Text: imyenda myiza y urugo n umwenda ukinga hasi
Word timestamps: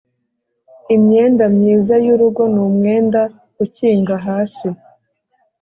imyenda 0.95 1.43
myiza 1.55 1.93
y 2.05 2.07
urugo 2.13 2.43
n 2.53 2.55
umwenda 2.67 3.21
ukinga 3.63 4.15
hasi 4.25 4.67